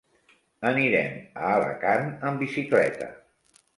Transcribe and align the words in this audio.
Anirem 0.69 1.19
a 1.43 1.51
Alacant 1.59 2.09
amb 2.31 2.45
bicicleta. 2.45 3.11